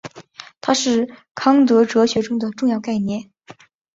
[0.61, 3.29] 它是康德哲学中的重要概念。